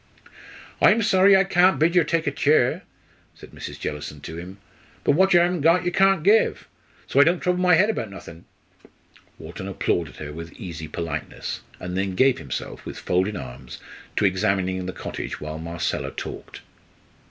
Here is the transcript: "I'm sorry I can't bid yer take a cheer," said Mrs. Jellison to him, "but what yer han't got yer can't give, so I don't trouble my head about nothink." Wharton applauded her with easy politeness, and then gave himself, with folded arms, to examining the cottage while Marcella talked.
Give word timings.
"I'm 0.81 1.03
sorry 1.03 1.37
I 1.37 1.43
can't 1.43 1.77
bid 1.77 1.93
yer 1.95 2.03
take 2.03 2.25
a 2.25 2.31
cheer," 2.31 2.81
said 3.35 3.51
Mrs. 3.51 3.79
Jellison 3.79 4.19
to 4.21 4.35
him, 4.35 4.57
"but 5.03 5.11
what 5.11 5.31
yer 5.31 5.43
han't 5.43 5.61
got 5.61 5.83
yer 5.85 5.91
can't 5.91 6.23
give, 6.23 6.67
so 7.05 7.19
I 7.19 7.23
don't 7.23 7.39
trouble 7.39 7.59
my 7.59 7.75
head 7.75 7.91
about 7.91 8.09
nothink." 8.09 8.45
Wharton 9.37 9.67
applauded 9.67 10.15
her 10.15 10.33
with 10.33 10.53
easy 10.53 10.87
politeness, 10.87 11.61
and 11.79 11.95
then 11.95 12.15
gave 12.15 12.39
himself, 12.39 12.83
with 12.83 12.97
folded 12.97 13.35
arms, 13.37 13.77
to 14.15 14.25
examining 14.25 14.83
the 14.87 14.91
cottage 14.91 15.39
while 15.39 15.59
Marcella 15.59 16.09
talked. 16.09 16.61